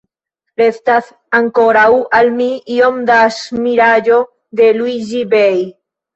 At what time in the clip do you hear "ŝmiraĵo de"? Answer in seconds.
3.37-4.73